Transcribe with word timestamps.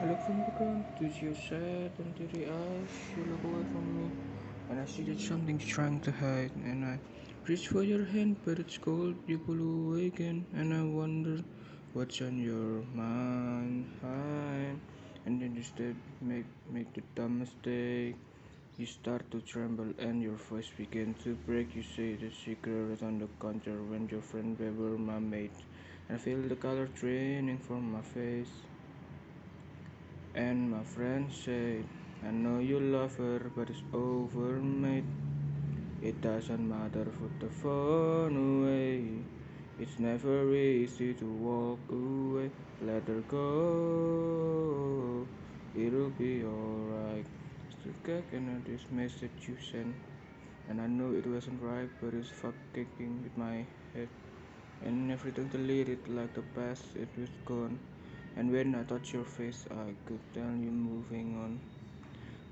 I 0.00 0.04
look 0.04 0.20
from 0.20 0.44
the 0.44 0.50
ground 0.50 0.84
to 0.98 1.06
your 1.06 1.34
sad 1.34 1.92
and 1.98 2.14
teary 2.16 2.46
eyes. 2.46 2.94
You 3.16 3.24
look 3.24 3.44
away 3.44 3.64
from 3.72 3.86
me, 3.96 4.10
and 4.68 4.80
I 4.80 4.84
see 4.86 5.02
that 5.04 5.20
something's 5.20 5.64
trying 5.66 6.00
to 6.00 6.12
hide. 6.12 6.52
And 6.54 6.84
I 6.84 7.00
reach 7.48 7.68
for 7.68 7.82
your 7.82 8.04
hand, 8.04 8.36
but 8.44 8.58
it's 8.58 8.78
cold. 8.78 9.16
You 9.26 9.38
pull 9.38 9.60
away 9.60 10.06
again, 10.06 10.46
and 10.54 10.74
I 10.74 10.82
wonder 10.82 11.42
what's 11.94 12.20
on 12.20 12.38
your 12.38 12.82
mind. 12.94 13.86
And 15.24 15.42
then 15.42 15.54
you 15.56 15.62
step, 15.62 15.96
make 16.20 16.46
make 16.70 16.92
the 16.94 17.02
dumb 17.14 17.38
mistake. 17.40 18.16
You 18.78 18.86
start 18.86 19.30
to 19.32 19.40
tremble 19.40 19.92
and 19.98 20.22
your 20.22 20.36
voice 20.36 20.70
begins 20.76 21.22
to 21.24 21.34
break. 21.34 21.74
You 21.74 21.82
say 21.82 22.14
the 22.16 22.30
secret 22.30 23.02
on 23.02 23.18
the 23.18 23.28
counter 23.40 23.82
when 23.82 24.08
your 24.08 24.22
friend 24.22 24.58
Weber, 24.58 24.96
my 24.98 25.18
mate. 25.18 25.58
And 26.08 26.18
I 26.18 26.20
feel 26.20 26.40
the 26.42 26.56
color 26.56 26.86
draining 26.86 27.58
from 27.58 27.90
my 27.92 28.02
face. 28.02 28.54
And 30.36 30.70
my 30.70 30.82
friend 30.82 31.32
said, 31.32 31.82
I 32.22 32.30
know 32.30 32.58
you 32.58 32.78
love 32.78 33.16
her, 33.16 33.50
but 33.56 33.70
it's 33.70 33.82
over, 33.94 34.60
mate. 34.60 35.08
It 36.02 36.20
doesn't 36.20 36.68
matter, 36.68 37.06
put 37.06 37.40
the 37.40 37.48
phone 37.48 38.36
away. 38.36 39.00
It's 39.80 39.98
never 39.98 40.54
easy 40.54 41.14
to 41.14 41.24
walk 41.24 41.78
away. 41.88 42.50
Let 42.84 43.08
her 43.08 43.22
go. 43.32 45.26
It'll 45.74 46.10
be 46.10 46.44
alright. 46.44 47.24
Still 47.80 47.94
kicking 48.04 48.62
this 48.68 48.84
message 48.90 49.48
you 49.48 49.56
sent. 49.72 49.94
And 50.68 50.82
I 50.82 50.86
know 50.86 51.14
it 51.16 51.26
wasn't 51.26 51.62
right, 51.62 51.88
but 52.02 52.12
it's 52.12 52.28
fucking 52.28 53.22
with 53.22 53.38
my 53.38 53.64
head. 53.94 54.08
And 54.84 55.10
everything 55.10 55.48
deleted 55.48 56.06
like 56.08 56.34
the 56.34 56.42
past, 56.54 56.84
it 56.94 57.08
was 57.18 57.30
gone. 57.46 57.78
And 58.36 58.52
when 58.52 58.74
I 58.74 58.82
touch 58.82 59.14
your 59.14 59.24
face, 59.24 59.66
I 59.70 59.94
could 60.06 60.20
tell 60.34 60.54
you 60.64 60.70
moving 60.70 61.36
on. 61.42 61.58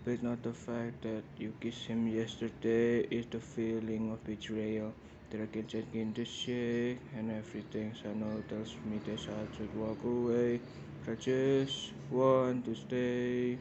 But 0.05 0.13
it's 0.13 0.23
not 0.23 0.43
the 0.43 0.53
fact 0.53 1.03
that 1.03 1.23
you 1.39 1.53
kissed 1.61 1.87
him 1.87 2.09
yesterday, 2.09 3.01
it's 3.01 3.29
the 3.31 3.41
feeling 3.41 4.11
of 4.13 4.25
betrayal 4.25 4.93
that 5.31 5.43
I 5.43 5.47
can 5.47 5.67
just 5.67 5.93
begin 5.93 6.13
to 6.15 6.25
shake. 6.25 6.99
And 7.17 7.31
everything 7.31 7.95
I 8.05 8.15
know 8.15 8.43
tells 8.49 8.75
me 8.85 8.99
that 9.05 9.21
I 9.29 9.57
should 9.57 9.75
walk 9.77 10.03
away. 10.05 10.61
I 11.07 11.15
just 11.17 11.93
want 12.11 12.65
to 12.65 12.75
stay. 12.75 13.59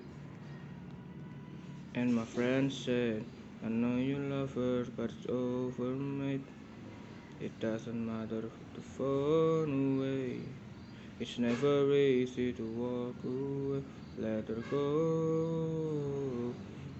And 1.96 2.16
my 2.16 2.24
friend 2.24 2.72
said, 2.72 3.24
I 3.66 3.70
know 3.70 3.98
you 3.98 4.18
love 4.18 4.54
her, 4.56 4.86
but 4.98 5.12
it's 5.12 5.30
over, 5.30 5.92
mate. 5.92 6.42
It 7.42 7.60
doesn't 7.60 8.06
matter, 8.06 8.50
the 8.76 8.82
phone 8.82 10.00
away. 10.00 10.40
It's 11.24 11.40
never 11.40 11.90
easy 11.94 12.52
to 12.52 12.64
walk 12.76 13.16
away, 13.24 13.82
let 14.18 14.46
her 14.50 14.62
go. 14.70 16.54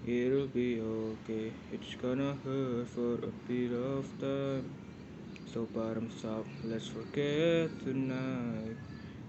It'll 0.06 0.46
be 0.46 0.80
okay, 0.80 1.52
it's 1.70 1.94
gonna 1.96 2.34
hurt 2.42 2.88
for 2.88 3.16
a 3.16 3.32
bit 3.46 3.72
of 3.72 4.08
time. 4.18 4.64
So 5.52 5.66
bottoms 5.74 6.24
up, 6.24 6.46
let's 6.64 6.88
forget 6.88 7.68
tonight. 7.84 8.78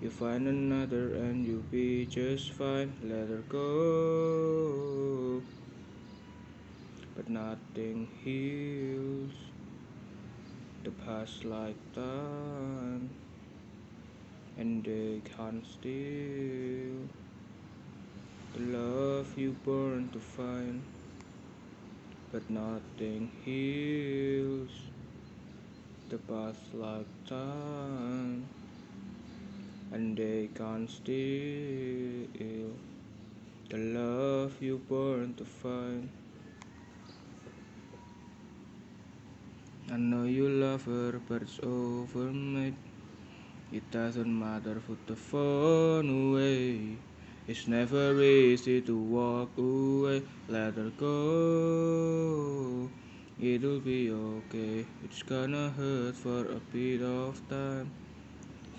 You 0.01 0.09
find 0.09 0.47
another 0.47 1.16
and 1.16 1.45
you'll 1.45 1.69
be 1.69 2.05
just 2.05 2.53
fine, 2.53 2.93
let 3.03 3.27
her 3.27 3.43
go. 3.49 5.41
But 7.17 7.27
nothing 7.27 8.07
heals 8.23 9.33
the 10.85 10.91
past 10.91 11.43
like 11.43 11.75
time 11.93 13.09
and 14.58 14.84
they 14.84 15.22
can't 15.36 15.66
steal 15.66 16.95
the 18.53 18.62
love 18.78 19.38
you 19.38 19.56
burn 19.66 20.09
to 20.14 20.20
find. 20.20 20.81
But 22.31 22.50
nothing 22.50 23.31
heals 23.44 24.72
the 26.09 26.18
past 26.18 26.74
like 26.74 27.07
time, 27.28 28.47
and 29.91 30.18
they 30.18 30.50
can't 30.53 30.90
steal 30.90 32.28
the 33.69 33.78
love 33.78 34.62
you 34.62 34.81
burn 34.90 35.34
to 35.35 35.46
find. 35.46 36.09
I 39.91 39.97
know 39.97 40.24
you 40.24 40.50
love 40.50 40.85
her, 40.85 41.22
but 41.28 41.41
it's 41.44 41.59
over, 41.63 42.31
mate. 42.31 42.94
It 43.72 43.90
doesn't 43.92 44.40
matter, 44.40 44.76
put 44.86 45.08
the 45.08 45.16
phone 45.16 46.09
away. 46.09 46.98
It's 47.48 47.68
never 47.68 48.22
easy 48.22 48.81
to 48.81 48.96
walk 48.96 49.58
away, 49.58 50.22
let 50.48 50.76
her 50.76 50.92
go. 50.98 52.90
It'll 53.42 53.80
be 53.80 54.12
okay, 54.12 54.86
it's 55.03 55.24
gonna 55.24 55.70
hurt 55.72 56.16
for 56.16 56.46
a 56.46 56.59
bit 56.72 57.02
of 57.02 57.42
time. 57.50 57.92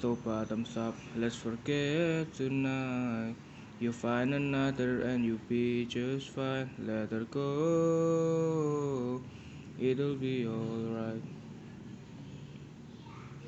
So 0.01 0.15
bottoms 0.15 0.77
up, 0.77 0.95
let's 1.17 1.37
forget 1.37 2.33
tonight. 2.35 3.35
You 3.79 3.93
find 3.93 4.35
another 4.35 5.03
and 5.03 5.25
you'll 5.25 5.47
be 5.49 5.85
just 5.85 6.31
fine, 6.31 6.71
let 6.79 7.11
her 7.11 7.25
go. 7.25 9.21
It'll 9.79 10.15
be 10.15 10.47
alright. 10.47 11.23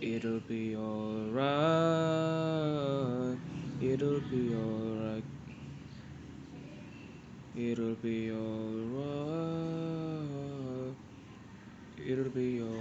It'll 0.00 0.38
be 0.40 0.76
alright. 0.76 1.38
It'll 3.80 4.20
be 4.20 4.54
alright. 4.54 5.24
It'll 7.56 7.96
be 7.96 8.30
alright. 8.30 9.04
It'll 11.98 12.30
be 12.30 12.62
alright. 12.62 12.77